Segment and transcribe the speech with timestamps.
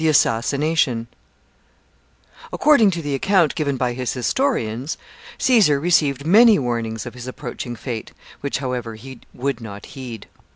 [2.51, 4.97] ]According to the account given by his historians,
[5.37, 10.25] Caesar received many warnings of his approaching fate, which, however, he would not heed.